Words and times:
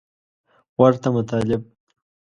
ورته 0.79 1.07
مطالب 1.15 1.61